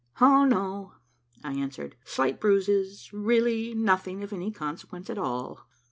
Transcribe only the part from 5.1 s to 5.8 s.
at all."